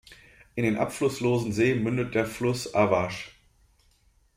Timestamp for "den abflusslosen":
0.63-1.51